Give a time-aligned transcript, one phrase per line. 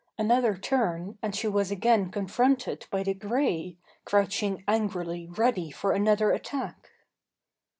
[0.17, 6.31] Another turn, and she was again confronted by the grey, crouching angrily ready for another
[6.31, 6.89] attack.